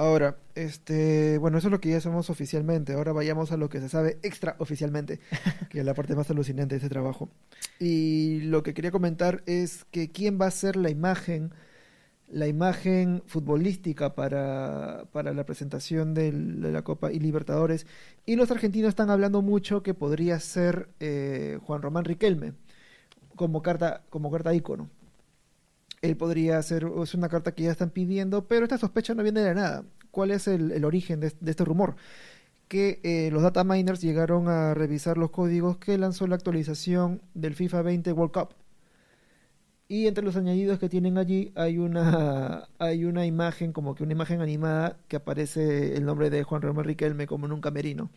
Ahora, 0.00 0.36
este, 0.54 1.38
bueno, 1.38 1.58
eso 1.58 1.66
es 1.66 1.72
lo 1.72 1.80
que 1.80 1.90
ya 1.90 2.00
sabemos 2.00 2.30
oficialmente. 2.30 2.92
Ahora 2.92 3.12
vayamos 3.12 3.50
a 3.50 3.56
lo 3.56 3.68
que 3.68 3.80
se 3.80 3.88
sabe 3.88 4.18
extraoficialmente, 4.22 5.18
que 5.70 5.80
es 5.80 5.84
la 5.84 5.94
parte 5.94 6.14
más 6.14 6.30
alucinante 6.30 6.74
de 6.74 6.78
este 6.78 6.88
trabajo. 6.88 7.28
Y 7.80 8.40
lo 8.42 8.62
que 8.62 8.74
quería 8.74 8.92
comentar 8.92 9.42
es 9.46 9.84
que 9.90 10.10
quién 10.12 10.40
va 10.40 10.46
a 10.46 10.50
ser 10.52 10.76
la 10.76 10.90
imagen, 10.90 11.50
la 12.30 12.46
imagen 12.46 13.22
futbolística 13.26 14.14
para, 14.14 15.04
para 15.12 15.32
la 15.32 15.44
presentación 15.46 16.14
de 16.14 16.32
la 16.32 16.82
Copa 16.82 17.12
y 17.12 17.18
Libertadores. 17.20 17.86
Y 18.26 18.36
los 18.36 18.50
argentinos 18.50 18.90
están 18.90 19.10
hablando 19.10 19.42
mucho 19.42 19.82
que 19.82 19.94
podría 19.94 20.38
ser 20.40 20.88
eh, 21.00 21.58
Juan 21.64 21.82
Román 21.82 22.04
Riquelme 22.04 22.52
como 23.36 23.62
carta, 23.62 24.02
como 24.10 24.30
carta 24.30 24.54
ícono 24.54 24.90
él 26.02 26.16
podría 26.16 26.62
ser, 26.62 26.86
es 27.02 27.14
una 27.14 27.28
carta 27.28 27.52
que 27.52 27.64
ya 27.64 27.72
están 27.72 27.90
pidiendo, 27.90 28.46
pero 28.46 28.64
esta 28.64 28.78
sospecha 28.78 29.14
no 29.14 29.22
viene 29.22 29.40
de 29.40 29.54
nada. 29.54 29.84
¿Cuál 30.10 30.30
es 30.30 30.48
el, 30.48 30.84
origen 30.84 31.20
de, 31.20 31.32
de 31.40 31.50
este 31.50 31.64
rumor? 31.64 31.96
Que 32.68 33.00
eh, 33.02 33.30
los 33.32 33.42
data 33.42 33.64
miners 33.64 34.00
llegaron 34.00 34.48
a 34.48 34.74
revisar 34.74 35.18
los 35.18 35.30
códigos 35.30 35.78
que 35.78 35.98
lanzó 35.98 36.26
la 36.26 36.36
actualización 36.36 37.22
del 37.34 37.54
FIFA 37.54 37.82
20 37.82 38.12
World 38.12 38.32
Cup. 38.32 38.54
Y 39.88 40.06
entre 40.06 40.22
los 40.22 40.36
añadidos 40.36 40.78
que 40.78 40.88
tienen 40.90 41.16
allí 41.16 41.50
hay 41.54 41.78
una, 41.78 42.68
hay 42.78 43.04
una 43.04 43.24
imagen, 43.26 43.72
como 43.72 43.94
que 43.94 44.02
una 44.02 44.12
imagen 44.12 44.40
animada, 44.42 44.98
que 45.08 45.16
aparece 45.16 45.96
el 45.96 46.04
nombre 46.04 46.28
de 46.30 46.42
Juan 46.42 46.60
Román 46.62 46.84
Riquelme 46.84 47.26
como 47.26 47.46
en 47.46 47.52
un 47.52 47.60
camerino. 47.60 48.10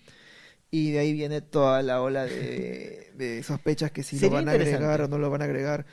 Y 0.72 0.92
de 0.92 1.00
ahí 1.00 1.14
viene 1.14 1.42
toda 1.42 1.82
la 1.84 2.02
ola 2.02 2.26
de, 2.26 3.12
de 3.18 3.44
sospechas 3.44 3.92
que 3.92 4.04
si 4.04 4.20
lo 4.20 4.30
van 4.30 4.50
a 4.50 4.52
agregar 4.54 5.02
o 5.02 5.08
no 5.08 5.18
lo 5.18 5.30
van 5.30 5.42
a 5.42 5.46
agregar. 5.46 5.86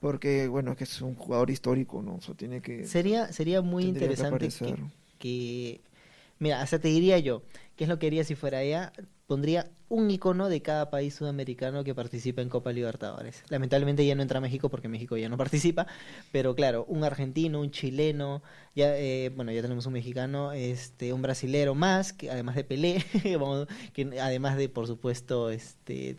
Porque, 0.00 0.48
bueno, 0.48 0.76
que 0.76 0.84
es 0.84 1.00
un 1.00 1.14
jugador 1.14 1.50
histórico, 1.50 2.02
¿no? 2.02 2.18
Eso 2.18 2.34
tiene 2.34 2.60
que... 2.60 2.86
Sería, 2.86 3.32
sería 3.32 3.62
muy 3.62 3.84
que 3.84 3.88
interesante 3.90 4.48
que- 4.48 4.74
Mira, 6.42 6.60
hasta 6.60 6.80
te 6.80 6.88
diría 6.88 7.20
yo, 7.20 7.44
¿qué 7.76 7.84
es 7.84 7.88
lo 7.88 8.00
que 8.00 8.08
haría 8.08 8.24
si 8.24 8.34
fuera 8.34 8.62
ella? 8.62 8.92
Pondría 9.28 9.70
un 9.88 10.10
icono 10.10 10.48
de 10.48 10.60
cada 10.60 10.90
país 10.90 11.14
sudamericano 11.14 11.84
que 11.84 11.94
participa 11.94 12.42
en 12.42 12.48
Copa 12.48 12.72
Libertadores. 12.72 13.44
Lamentablemente 13.48 14.04
ya 14.04 14.16
no 14.16 14.22
entra 14.22 14.40
México 14.40 14.68
porque 14.68 14.88
México 14.88 15.16
ya 15.16 15.28
no 15.28 15.36
participa, 15.38 15.86
pero 16.32 16.56
claro, 16.56 16.84
un 16.88 17.04
argentino, 17.04 17.60
un 17.60 17.70
chileno, 17.70 18.42
ya 18.74 18.98
eh, 18.98 19.30
bueno, 19.36 19.52
ya 19.52 19.62
tenemos 19.62 19.86
un 19.86 19.92
mexicano, 19.92 20.50
este, 20.50 21.12
un 21.12 21.22
brasilero 21.22 21.76
más, 21.76 22.12
que 22.12 22.28
además 22.28 22.56
de 22.56 22.64
Pelé, 22.64 23.04
que 23.92 24.20
además 24.20 24.56
de 24.56 24.68
por 24.68 24.88
supuesto 24.88 25.48
este 25.48 26.18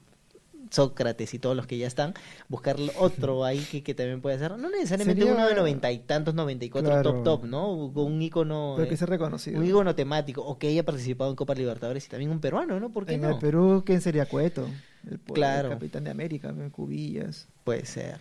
Sócrates 0.74 1.34
y 1.34 1.39
todos 1.39 1.56
los 1.56 1.68
que 1.68 1.77
ya 1.77 1.86
están, 1.88 2.13
buscar 2.50 2.77
otro 3.00 3.46
ahí 3.46 3.60
que, 3.72 3.84
que 3.84 3.94
también 3.94 4.22
puede 4.22 4.39
ser, 4.39 4.58
no 4.58 4.70
necesariamente 4.70 5.22
Sería- 5.22 5.36
uno 5.36 5.48
de 5.48 5.56
noventa 5.56 5.92
y 5.92 6.00
tantos, 6.00 6.34
noventa 6.34 6.65
y 6.65 6.70
cuatro 6.70 7.01
top 7.03 7.24
top, 7.24 7.46
¿no? 7.46 7.92
Con 7.94 8.06
un 8.12 8.22
icono, 8.22 8.74
Pero 8.75 8.88
que 8.88 8.96
eh, 8.96 8.98
sea 8.98 9.08
reconocido. 9.08 9.60
un 9.60 9.65
icono 9.65 9.94
temático, 9.96 10.42
o 10.44 10.58
que 10.58 10.68
haya 10.70 10.84
participado 10.84 11.30
en 11.30 11.36
Copa 11.36 11.53
Libertadores 11.53 12.06
y 12.06 12.10
también 12.10 12.32
un 12.32 12.39
peruano, 12.39 12.80
¿no? 12.80 12.92
¿Por 12.92 13.06
qué 13.06 13.13
en 13.13 13.22
no? 13.22 13.30
el 13.30 13.38
Perú, 13.38 13.84
¿quién 13.86 14.01
sería 14.01 14.25
Cueto? 14.25 14.65
El, 15.10 15.20
po- 15.20 15.34
el 15.34 15.36
Claro. 15.36 15.70
capitán 15.70 16.03
de 16.06 16.12
América. 16.12 16.53
Cubillas. 16.72 17.48
Puede 17.63 17.86
ser. 17.86 18.18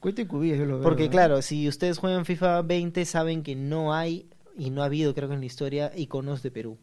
Cueto 0.00 0.20
y 0.22 0.26
Cubillas 0.26 0.58
yo 0.58 0.66
lo 0.66 0.74
veo. 0.78 0.82
Porque 0.82 1.04
¿no? 1.04 1.10
claro, 1.10 1.42
si 1.42 1.68
ustedes 1.68 1.98
juegan 1.98 2.24
FIFA 2.24 2.62
20 2.62 3.04
saben 3.04 3.42
que 3.42 3.54
no 3.54 3.94
hay 3.94 4.26
y 4.58 4.70
no 4.70 4.82
ha 4.82 4.86
habido, 4.86 5.14
creo 5.14 5.28
que 5.28 5.34
en 5.34 5.40
la 5.40 5.46
historia, 5.46 5.92
iconos 5.96 6.42
de 6.42 6.50
Perú. 6.50 6.78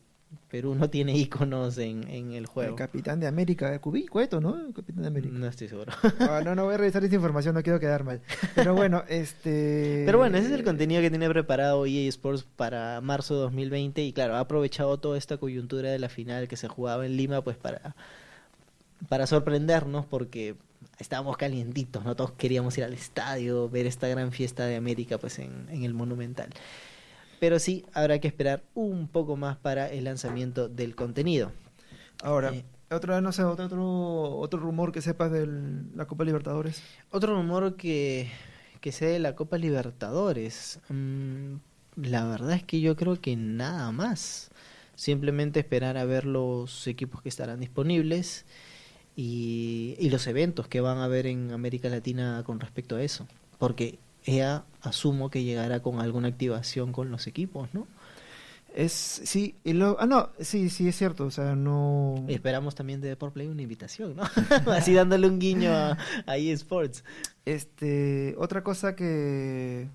Perú 0.50 0.76
no 0.76 0.90
tiene 0.90 1.16
iconos 1.18 1.78
en, 1.78 2.08
en 2.10 2.32
el 2.32 2.38
El 2.38 2.46
juego. 2.46 2.76
capitán 2.76 3.20
de 3.20 3.28
América, 3.28 3.80
Cubillas, 3.80 4.10
Cueto, 4.10 4.40
¿no? 4.42 4.58
El 4.60 4.74
capitán 4.74 5.02
de 5.04 5.08
América. 5.08 5.34
No 5.38 5.48
estoy 5.48 5.68
seguro. 5.68 5.92
Ah, 6.20 6.42
no, 6.44 6.56
no 6.56 6.66
voy 6.66 6.76
a 6.76 6.78
revisar 6.78 7.04
esa 7.04 7.16
información, 7.16 7.56
no 7.56 7.64
quiero 7.64 7.80
quedar 7.80 8.04
mal. 8.04 8.22
Pero 8.56 8.76
bueno, 8.76 9.04
este... 9.10 10.04
Pero 10.06 10.18
bueno, 10.18 10.38
ese 10.38 10.48
es 10.48 10.54
el 10.54 10.64
contenido 10.64 11.02
que 11.02 11.10
tiene 11.10 11.28
preparado 11.30 11.86
EA 11.86 12.08
Sports 12.10 12.46
para 12.56 13.02
marzo 13.02 13.36
de 13.36 13.42
2020 13.42 14.04
y 14.04 14.14
claro, 14.14 14.36
ha 14.36 14.40
aprovechado 14.40 15.00
toda 15.00 15.18
esta 15.18 15.38
coyuntura 15.38 15.90
de 15.90 16.00
la 16.00 16.10
final 16.10 16.48
que 16.48 16.56
se 16.58 16.68
jugaba 16.68 17.06
en 17.06 17.18
Lima 17.18 17.42
pues 17.44 17.58
para, 17.58 17.96
para 19.10 19.28
sorprendernos 19.28 20.06
porque 20.06 20.56
estábamos 21.00 21.38
calientitos, 21.38 22.04
¿no? 22.06 22.16
Todos 22.16 22.32
queríamos 22.34 22.78
ir 22.78 22.84
al 22.84 22.94
estadio, 22.94 23.70
ver 23.70 23.86
esta 23.88 24.08
gran 24.08 24.32
fiesta 24.32 24.66
de 24.66 24.76
América 24.76 25.18
pues 25.18 25.40
en, 25.40 25.68
en 25.70 25.84
el 25.84 25.94
Monumental. 25.94 26.50
Pero 27.44 27.60
sí, 27.60 27.86
habrá 27.94 28.20
que 28.20 28.30
esperar 28.30 28.64
un 28.74 29.10
poco 29.10 29.36
más 29.36 29.58
para 29.58 29.90
el 29.92 30.06
lanzamiento 30.06 30.70
del 30.70 30.96
contenido. 30.96 31.52
Ahora, 32.22 32.52
Eh, 32.52 32.64
otra, 32.90 33.20
no 33.22 33.32
sé, 33.34 33.44
otro, 33.44 33.66
otro, 33.66 34.38
otro 34.38 34.60
rumor 34.60 34.92
que 34.94 35.02
sepas 35.02 35.30
de 35.32 35.46
la 35.94 36.06
Copa 36.08 36.24
Libertadores. 36.24 36.86
Otro 37.12 37.36
rumor 37.36 37.76
que, 37.76 38.30
que 38.82 38.92
sé 38.92 39.06
de 39.08 39.20
la 39.20 39.36
Copa 39.36 39.58
Libertadores. 39.58 40.80
mm, 40.90 41.56
la 41.96 42.26
verdad 42.28 42.54
es 42.54 42.64
que 42.64 42.82
yo 42.82 42.96
creo 42.96 43.20
que 43.22 43.36
nada 43.36 43.92
más. 43.92 44.52
Simplemente 44.96 45.60
esperar 45.60 45.98
a 45.98 46.06
ver 46.06 46.26
los 46.26 46.88
equipos 46.88 47.22
que 47.22 47.30
estarán 47.30 47.60
disponibles 47.60 48.46
y, 49.16 49.96
y 50.00 50.10
los 50.10 50.28
eventos 50.28 50.68
que 50.68 50.82
van 50.82 50.98
a 51.00 51.06
haber 51.06 51.28
en 51.28 51.52
América 51.52 51.90
Latina 51.90 52.44
con 52.46 52.60
respecto 52.60 52.96
a 52.98 53.04
eso. 53.04 53.28
Porque 53.60 54.00
ella 54.26 54.64
asumo 54.82 55.30
que 55.30 55.44
llegará 55.44 55.82
con 55.82 56.00
alguna 56.00 56.28
activación 56.30 56.92
con 56.92 57.12
los 57.12 57.28
equipos, 57.28 57.70
¿no? 57.74 57.88
Es, 58.76 58.92
sí, 58.92 59.56
y 59.64 59.74
lo, 59.74 59.98
ah, 60.00 60.08
no, 60.08 60.30
sí, 60.40 60.70
sí, 60.70 60.88
es 60.88 60.98
cierto, 60.98 61.26
o 61.26 61.32
sea, 61.32 61.56
no... 61.56 62.16
Esperamos 62.28 62.74
también 62.74 63.02
de 63.02 63.16
por 63.16 63.32
Play 63.32 63.48
una 63.48 63.62
invitación, 63.62 64.16
¿no? 64.16 64.24
Así 64.72 64.94
dándole 64.94 65.28
un 65.28 65.38
guiño 65.38 65.72
a, 65.72 65.98
a 66.26 66.38
eSports. 66.38 67.04
Este, 67.46 68.34
otra 68.40 68.64
cosa 68.64 68.96
que... 68.96 69.88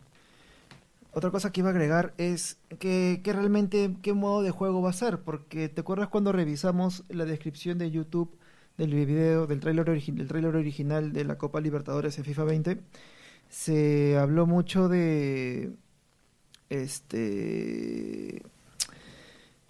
Otra 1.13 1.31
cosa 1.33 1.51
que 1.51 1.61
iba 1.61 1.71
a 1.71 1.73
agregar 1.73 2.15
es 2.19 2.59
que, 2.79 3.21
que 3.25 3.33
realmente 3.33 3.97
qué 4.03 4.13
modo 4.13 4.43
de 4.43 4.53
juego 4.53 4.81
va 4.83 4.91
a 4.91 4.93
ser, 4.93 5.19
porque 5.21 5.69
te 5.69 5.81
acuerdas 5.81 6.09
cuando 6.09 6.31
revisamos 6.31 7.03
la 7.09 7.25
descripción 7.25 7.79
de 7.79 7.91
YouTube 7.91 8.31
del 8.77 8.95
video, 8.95 9.49
del 9.49 9.59
trailer, 9.59 9.87
origi- 9.87 10.15
del 10.15 10.29
tráiler 10.29 10.55
original 10.55 11.13
de 11.13 11.25
la 11.25 11.37
Copa 11.37 11.61
Libertadores 11.61 12.17
en 12.19 12.25
FIFA 12.25 12.45
20, 12.45 12.81
se 13.49 14.17
habló 14.19 14.47
mucho 14.47 14.89
de 14.89 15.73
este 16.71 18.43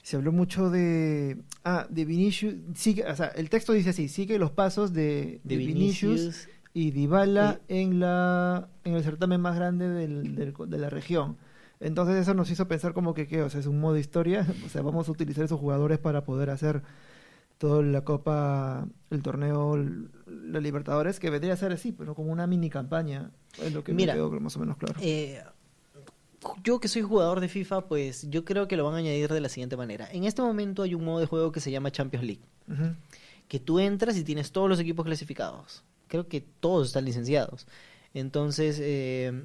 se 0.03 0.17
habló 0.17 0.33
mucho 0.33 0.71
de 0.71 1.39
ah 1.65 1.87
de 1.91 2.05
Vinicius 2.05 2.55
sigue 2.75 3.05
o 3.05 3.15
sea 3.17 3.27
el 3.29 3.51
texto 3.51 3.73
dice 3.73 3.91
así 3.91 4.09
sigue 4.09 4.39
los 4.39 4.51
pasos 4.51 4.93
de, 4.93 5.41
De 5.45 5.57
de 5.57 5.57
Vinicius, 5.59 6.21
Vinicius. 6.21 6.49
y 6.75 6.91
Dybala 6.93 7.61
en 7.69 8.01
la 8.01 8.69
en 8.85 8.95
el 8.95 9.03
certamen 9.05 9.41
más 9.41 9.57
grande 9.57 9.89
del, 9.89 10.35
del- 10.35 10.55
de 10.67 10.79
la 10.79 10.91
región 10.91 11.37
entonces 11.81 12.17
eso 12.17 12.35
nos 12.35 12.51
hizo 12.51 12.67
pensar 12.69 12.93
como 12.95 13.15
que 13.15 13.27
¿qué? 13.27 13.43
o 13.43 13.51
sea 13.51 13.61
es 13.61 13.67
un 13.67 13.81
modo 13.81 13.97
historia 13.99 14.47
o 14.67 14.69
sea 14.69 14.83
vamos 14.83 15.09
a 15.09 15.13
utilizar 15.13 15.45
esos 15.45 15.61
jugadores 15.61 15.99
para 15.99 16.25
poder 16.25 16.51
hacer 16.51 16.83
toda 17.59 17.83
la 17.83 18.03
Copa, 18.05 18.87
el 19.11 19.23
torneo, 19.23 19.77
la 20.27 20.61
Libertadores, 20.61 21.21
que 21.21 21.31
vendría 21.31 21.55
a 21.55 21.57
ser 21.57 21.73
así, 21.73 21.93
pero 21.93 22.15
como 22.15 22.33
una 22.33 22.47
mini 22.47 22.71
campaña, 22.71 23.33
es 23.61 23.73
lo 23.73 23.85
que 23.85 23.93
Mira, 23.93 24.15
me 24.15 24.19
quedó 24.19 24.41
más 24.41 24.57
o 24.57 24.61
menos 24.61 24.77
claro. 24.77 24.95
Eh, 25.01 25.43
yo 26.63 26.79
que 26.79 26.89
soy 26.89 27.03
jugador 27.03 27.41
de 27.41 27.49
FIFA, 27.49 27.89
pues 27.89 28.31
yo 28.31 28.45
creo 28.45 28.69
que 28.69 28.77
lo 28.77 28.85
van 28.85 28.95
a 28.95 28.99
añadir 28.99 29.29
de 29.29 29.41
la 29.41 29.49
siguiente 29.49 29.77
manera. 29.77 30.09
En 30.11 30.25
este 30.25 30.41
momento 30.41 30.83
hay 30.83 30.95
un 30.95 31.05
modo 31.05 31.19
de 31.19 31.27
juego 31.27 31.51
que 31.53 31.61
se 31.61 31.71
llama 31.71 31.91
Champions 31.91 32.25
League, 32.25 32.43
que 33.49 33.59
tú 33.59 33.81
entras 33.81 34.17
y 34.17 34.25
tienes 34.25 34.53
todos 34.53 34.69
los 34.69 34.79
equipos 34.79 35.05
clasificados. 35.05 35.83
Creo 36.07 36.29
que 36.29 36.41
todos 36.41 36.87
están 36.87 37.05
licenciados. 37.05 37.67
Entonces, 38.15 38.79
eh, 38.81 39.45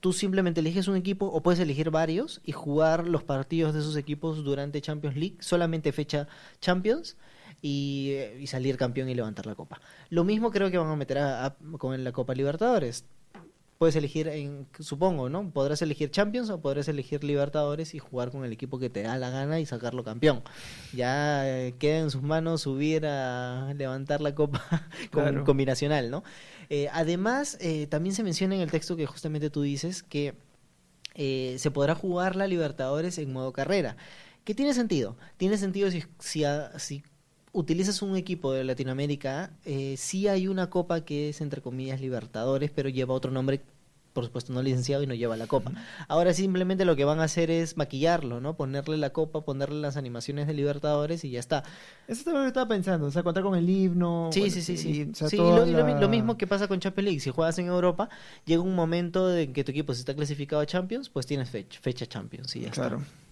tú 0.00 0.12
simplemente 0.12 0.60
eliges 0.60 0.88
un 0.88 0.96
equipo 0.96 1.26
o 1.26 1.42
puedes 1.42 1.60
elegir 1.60 1.90
varios 1.90 2.40
y 2.44 2.52
jugar 2.52 3.06
los 3.06 3.22
partidos 3.22 3.72
de 3.72 3.80
esos 3.80 3.96
equipos 3.96 4.44
durante 4.44 4.80
Champions 4.80 5.16
League, 5.16 5.36
solamente 5.40 5.92
fecha 5.92 6.28
Champions. 6.60 7.16
Y, 7.62 8.10
eh, 8.12 8.38
y 8.40 8.46
salir 8.46 8.76
campeón 8.76 9.08
y 9.08 9.14
levantar 9.14 9.46
la 9.46 9.54
copa. 9.54 9.80
Lo 10.10 10.24
mismo 10.24 10.50
creo 10.50 10.70
que 10.70 10.78
van 10.78 10.88
a 10.90 10.96
meter 10.96 11.18
a- 11.18 11.46
a- 11.46 11.56
con 11.78 12.02
la 12.04 12.12
Copa 12.12 12.34
Libertadores 12.34 13.04
puedes 13.78 13.94
elegir, 13.96 14.26
en, 14.28 14.66
supongo, 14.78 15.28
¿no? 15.28 15.50
Podrás 15.50 15.82
elegir 15.82 16.10
Champions 16.10 16.48
o 16.48 16.62
podrás 16.62 16.88
elegir 16.88 17.22
Libertadores 17.24 17.94
y 17.94 17.98
jugar 17.98 18.30
con 18.30 18.42
el 18.44 18.50
equipo 18.52 18.78
que 18.78 18.88
te 18.88 19.02
da 19.02 19.18
la 19.18 19.28
gana 19.28 19.60
y 19.60 19.66
sacarlo 19.66 20.02
campeón. 20.02 20.42
Ya 20.94 21.46
eh, 21.46 21.74
queda 21.78 21.98
en 21.98 22.10
sus 22.10 22.22
manos 22.22 22.62
subir 22.62 23.04
a 23.06 23.74
levantar 23.76 24.22
la 24.22 24.34
copa 24.34 24.62
con, 25.12 25.22
Claro. 25.24 25.44
combinacional, 25.44 26.10
¿no? 26.10 26.24
Eh, 26.70 26.88
además, 26.92 27.58
eh, 27.60 27.86
también 27.86 28.14
se 28.14 28.22
menciona 28.22 28.54
en 28.54 28.62
el 28.62 28.70
texto 28.70 28.96
que 28.96 29.04
justamente 29.04 29.50
tú 29.50 29.60
dices 29.60 30.02
que 30.02 30.34
eh, 31.14 31.56
se 31.58 31.70
podrá 31.70 31.94
jugar 31.94 32.34
la 32.36 32.46
Libertadores 32.46 33.18
en 33.18 33.30
modo 33.32 33.52
carrera. 33.52 33.96
¿Qué 34.44 34.54
tiene 34.54 34.72
sentido? 34.72 35.16
Tiene 35.36 35.58
sentido 35.58 35.90
si, 35.90 36.02
si, 36.18 36.44
a- 36.44 36.78
si 36.78 37.02
utilizas 37.56 38.02
un 38.02 38.16
equipo 38.16 38.52
de 38.52 38.64
Latinoamérica, 38.64 39.50
eh, 39.64 39.94
sí 39.96 40.28
hay 40.28 40.46
una 40.46 40.68
copa 40.70 41.04
que 41.04 41.30
es 41.30 41.40
entre 41.40 41.62
comillas 41.62 42.00
Libertadores, 42.00 42.70
pero 42.70 42.88
lleva 42.88 43.14
otro 43.14 43.30
nombre, 43.30 43.60
por 44.12 44.24
supuesto 44.24 44.52
no 44.52 44.62
licenciado 44.62 45.02
y 45.02 45.06
no 45.06 45.14
lleva 45.14 45.36
la 45.36 45.46
copa. 45.46 45.72
Ahora 46.08 46.32
simplemente 46.32 46.84
lo 46.84 46.96
que 46.96 47.04
van 47.04 47.20
a 47.20 47.24
hacer 47.24 47.50
es 47.50 47.76
maquillarlo, 47.76 48.40
¿no? 48.40 48.56
Ponerle 48.56 48.96
la 48.96 49.10
copa, 49.10 49.42
ponerle 49.42 49.80
las 49.80 49.96
animaciones 49.96 50.46
de 50.46 50.54
Libertadores 50.54 51.24
y 51.24 51.30
ya 51.30 51.40
está. 51.40 51.64
Eso 52.08 52.24
también 52.24 52.42
lo 52.44 52.48
estaba 52.48 52.68
pensando, 52.68 53.06
o 53.06 53.10
sea, 53.10 53.22
contar 53.22 53.42
con 53.42 53.56
el 53.56 53.68
himno. 53.68 54.30
Sí, 54.32 54.40
bueno, 54.40 54.54
sí, 54.54 54.62
sí, 54.62 54.76
sí. 54.78 54.88
y, 55.06 55.10
o 55.10 55.14
sea, 55.14 55.28
Sí, 55.28 55.36
y 55.36 55.38
toda 55.38 55.66
lo, 55.66 55.66
la- 55.66 56.00
lo 56.00 56.08
mismo 56.08 56.36
que 56.38 56.46
pasa 56.46 56.66
con 56.68 56.80
Champions 56.80 57.04
League. 57.04 57.20
Si 57.20 57.30
juegas 57.30 57.58
en 57.58 57.66
Europa, 57.66 58.08
llega 58.46 58.62
un 58.62 58.74
momento 58.74 59.34
en 59.36 59.52
que 59.52 59.64
tu 59.64 59.70
equipo 59.72 59.92
se 59.94 60.00
está 60.00 60.14
clasificado 60.14 60.62
a 60.62 60.66
Champions, 60.66 61.08
pues 61.10 61.26
tienes 61.26 61.50
fecha, 61.50 61.78
fecha 61.82 62.06
Champions 62.06 62.54
y 62.56 62.60
ya 62.60 62.70
Claro. 62.70 62.98
está. 62.98 63.25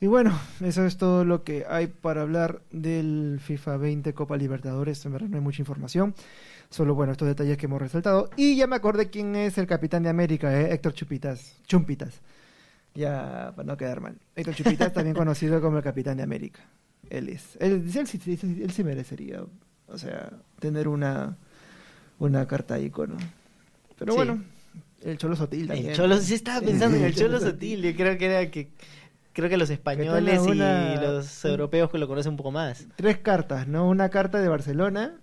Y 0.00 0.06
bueno, 0.06 0.38
eso 0.60 0.86
es 0.86 0.96
todo 0.96 1.24
lo 1.24 1.42
que 1.42 1.64
hay 1.68 1.88
para 1.88 2.22
hablar 2.22 2.62
del 2.70 3.40
FIFA 3.42 3.78
20 3.78 4.14
Copa 4.14 4.36
Libertadores. 4.36 5.04
En 5.04 5.12
verdad 5.12 5.28
no 5.28 5.36
hay 5.38 5.42
mucha 5.42 5.60
información. 5.60 6.14
Solo, 6.70 6.94
bueno, 6.94 7.12
estos 7.12 7.26
detalles 7.26 7.56
que 7.56 7.66
hemos 7.66 7.80
resaltado. 7.82 8.30
Y 8.36 8.56
ya 8.56 8.66
me 8.68 8.76
acordé 8.76 9.10
quién 9.10 9.34
es 9.34 9.58
el 9.58 9.66
capitán 9.66 10.04
de 10.04 10.10
América, 10.10 10.60
¿eh? 10.60 10.72
Héctor 10.72 10.92
Chupitas. 10.92 11.56
Chumpitas. 11.66 12.20
Ya, 12.94 13.52
para 13.56 13.66
no 13.66 13.76
quedar 13.76 14.00
mal. 14.00 14.16
Héctor 14.36 14.54
Chupitas, 14.54 14.92
también 14.92 15.16
conocido 15.16 15.60
como 15.60 15.78
el 15.78 15.82
capitán 15.82 16.16
de 16.18 16.22
América. 16.22 16.60
Él 17.10 17.28
es. 17.30 17.56
Él, 17.58 17.84
él, 17.92 18.38
él 18.62 18.70
sí 18.70 18.84
merecería, 18.84 19.42
o 19.88 19.98
sea, 19.98 20.30
tener 20.60 20.86
una, 20.88 21.36
una 22.18 22.46
carta 22.46 22.78
icono. 22.78 23.16
Pero 23.98 24.12
Sí. 24.12 24.16
bueno, 24.16 24.42
el 25.02 25.16
Cholo 25.18 25.34
Sotil 25.34 25.66
también. 25.68 25.90
El 25.90 25.96
Cholo, 25.96 26.18
sí 26.18 26.34
estaba 26.34 26.60
pensando 26.60 26.98
en 26.98 27.04
el 27.04 27.14
Cholo. 27.16 27.40
Sotil. 27.40 27.82
Yo 27.82 27.96
creo 27.96 28.16
que 28.16 28.26
era 28.26 28.48
que. 28.50 28.68
Creo 29.38 29.48
que 29.48 29.56
los 29.56 29.70
españoles 29.70 30.40
una- 30.40 30.94
y 30.94 30.96
los 31.00 31.44
europeos 31.44 31.88
que 31.90 31.98
lo 31.98 32.08
conocen 32.08 32.32
un 32.32 32.36
poco 32.36 32.50
más. 32.50 32.88
tres 32.96 33.18
cartas, 33.18 33.68
¿no? 33.68 33.88
Una 33.88 34.08
carta 34.08 34.40
de 34.40 34.48
Barcelona, 34.48 35.14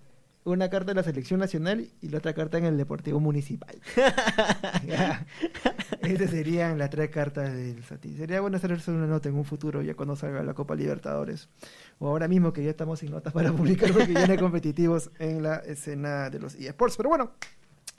una 0.44 0.70
carta 0.70 0.92
de 0.92 0.94
la 0.94 1.02
selección 1.02 1.38
nacional 1.38 1.88
y 2.00 2.08
la 2.08 2.16
otra 2.16 2.32
carta 2.32 2.56
en 2.56 2.64
el 2.64 2.78
Deportivo 2.78 3.20
Municipal. 3.20 3.76
Esas 6.00 6.30
serían 6.30 6.78
las 6.78 6.88
tres 6.88 7.10
cartas 7.10 7.52
del 7.52 7.84
Sati. 7.84 8.16
Sería 8.16 8.40
bueno 8.40 8.56
hacerse 8.56 8.90
una 8.90 9.06
nota 9.06 9.28
en 9.28 9.34
un 9.34 9.44
futuro, 9.44 9.82
ya 9.82 9.94
cuando 9.94 10.16
salga 10.16 10.42
la 10.42 10.54
Copa 10.54 10.74
Libertadores. 10.74 11.50
O 11.98 12.08
ahora 12.08 12.26
mismo 12.26 12.54
que 12.54 12.64
ya 12.64 12.70
estamos 12.70 13.00
sin 13.00 13.10
notas 13.10 13.34
para 13.34 13.52
publicar 13.52 13.92
porque 13.92 14.14
ya 14.14 14.26
no 14.26 14.32
hay 14.32 14.38
competitivos 14.38 15.10
en 15.18 15.42
la 15.42 15.56
escena 15.56 16.30
de 16.30 16.38
los 16.38 16.54
eSports. 16.54 16.96
Pero 16.96 17.10
bueno, 17.10 17.32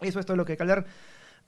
eso 0.02 0.20
es 0.20 0.26
todo 0.26 0.36
lo 0.36 0.46
que 0.46 0.54
hay 0.54 0.58
que 0.58 0.64
hablar 0.64 0.88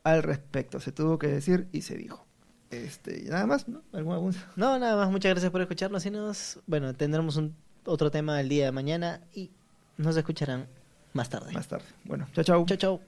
al 0.04 0.22
respecto. 0.22 0.80
Se 0.80 0.92
tuvo 0.92 1.18
que 1.18 1.26
decir 1.28 1.68
y 1.72 1.82
se 1.82 1.98
dijo. 1.98 2.29
Este, 2.72 3.24
nada 3.30 3.46
más, 3.48 3.68
¿no? 3.68 3.82
¿Algún, 3.94 4.14
algún- 4.14 4.36
No, 4.56 4.78
nada 4.78 4.96
más. 4.96 5.10
Muchas 5.12 5.32
gracias 5.32 5.52
por 5.52 5.62
escucharnos. 5.62 6.06
Y 6.06 6.12
nos. 6.12 6.60
Bueno, 6.68 6.94
tendremos 6.94 7.36
un, 7.38 7.56
otro 7.86 8.12
tema 8.12 8.40
el 8.40 8.50
día 8.50 8.66
de 8.66 8.72
mañana 8.72 9.22
y 9.34 9.50
nos 9.98 10.16
escucharán 10.16 10.68
más 11.14 11.30
tarde. 11.30 11.52
más 11.54 11.68
tarde? 11.68 11.86
Bueno, 12.04 12.28
chao, 12.34 12.44
chao. 12.44 12.66
Chao, 12.66 12.78
chao. 12.78 13.02